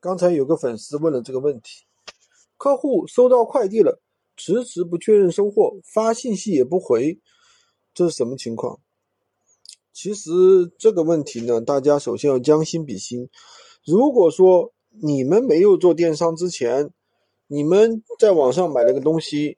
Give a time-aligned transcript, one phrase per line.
[0.00, 1.84] 刚才有个粉丝问了这个问题：
[2.56, 4.00] 客户收到快递了，
[4.36, 7.18] 迟迟不确认收货，发信息也不回，
[7.94, 8.78] 这是什么情况？
[9.92, 10.30] 其实
[10.78, 13.28] 这个问题呢，大家首先要将心比心。
[13.84, 16.90] 如果说你们没有做电商之前，
[17.46, 19.56] 你们在网上买了个东西，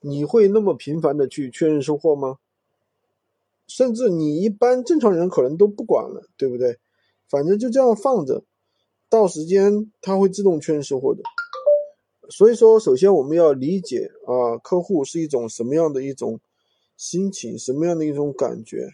[0.00, 2.38] 你会那么频繁的去确认收货吗？
[3.66, 6.78] 甚至你一般正常人可能都不管了，对不对？
[7.28, 8.44] 反正就这样放着。
[9.12, 11.20] 到时间它会自动确认收货的，
[12.30, 16.40] 所以说，首先我们要理解啊，客户是一种什么样的一种
[16.96, 18.88] 心情，什么样的一种感觉，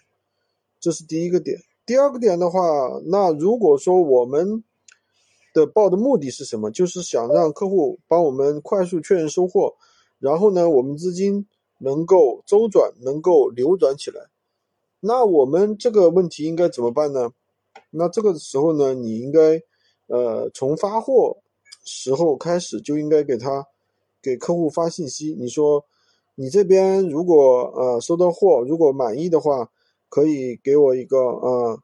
[0.80, 1.60] 这是第一个点。
[1.86, 2.60] 第二个点的话，
[3.06, 4.64] 那如果说我们
[5.54, 9.76] 的报的目的是什么，就是想让客户帮我们快速确认收货，
[10.18, 11.46] 然后呢，我们资金
[11.78, 14.22] 能够周转，能够流转起来，
[14.98, 17.30] 那我们这个问题应该怎么办呢？
[17.90, 19.62] 那这个时候呢，你应该。
[20.08, 21.36] 呃，从发货
[21.84, 23.66] 时候开始就应该给他
[24.22, 25.34] 给客户发信息。
[25.38, 25.84] 你说
[26.34, 29.70] 你这边如果呃收到货，如果满意的话，
[30.08, 31.78] 可以给我一个呃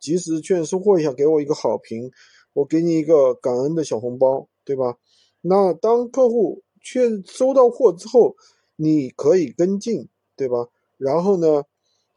[0.00, 2.10] 及时确认收货一下，给我一个好评，
[2.54, 4.98] 我给你一个感恩的小红包，对吧？
[5.40, 8.34] 那当客户确收到货之后，
[8.76, 10.68] 你可以跟进，对吧？
[10.96, 11.62] 然后呢，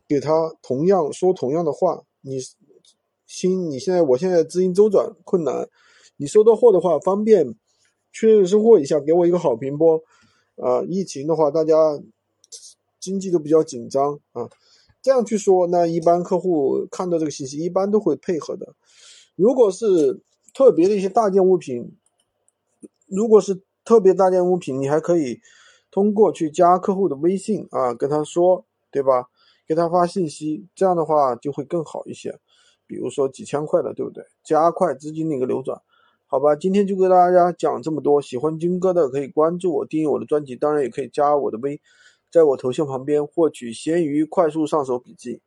[0.07, 2.39] 给他同样说同样的话，你。
[3.27, 5.67] 亲，你现在我现在资金周转困难，
[6.15, 7.53] 你收到货的话方便
[8.11, 10.01] 确认收货一下，给我一个好评不？
[10.55, 11.75] 啊，疫情的话，大家
[12.99, 14.49] 经济都比较紧张啊，
[15.03, 18.73] 这样去说，那一般客户看到这个信息，一般都会配合的。
[19.35, 20.21] 如果是
[20.53, 21.95] 特别的一些大件物品，
[23.05, 25.39] 如果是特别大件物品，你还可以
[25.91, 29.27] 通过去加客户的微信啊，跟他说，对吧？
[29.67, 32.39] 给他发信息，这样的话就会更好一些。
[32.87, 34.23] 比如说几千块的，对不对？
[34.43, 35.79] 加快资金的一个流转，
[36.25, 36.55] 好吧。
[36.55, 38.21] 今天就跟大家讲这么多。
[38.21, 41.79] 喜欢军哥的可以关注我，订阅我的专辑，当然也可以加我的微，
[42.31, 45.41] 在我头像旁边获取闲鱼快速上手笔记。